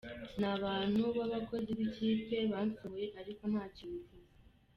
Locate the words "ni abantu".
0.39-1.03